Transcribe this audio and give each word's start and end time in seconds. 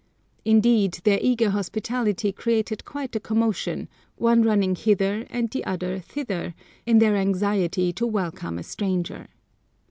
Indeed 0.43 1.01
their 1.03 1.19
eager 1.21 1.51
hospitality 1.51 2.31
created 2.31 2.85
quite 2.85 3.15
a 3.15 3.19
commotion, 3.19 3.87
one 4.15 4.41
running 4.41 4.73
hither 4.75 5.27
and 5.29 5.51
the 5.51 5.63
other 5.63 5.99
thither 5.99 6.55
in 6.87 6.97
their 6.97 7.15
anxiety 7.15 7.93
to 7.93 8.07
welcome 8.07 8.57
a 8.57 8.63
stranger. 8.63 9.27